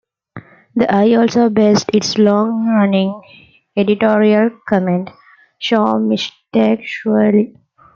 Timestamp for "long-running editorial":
2.17-4.49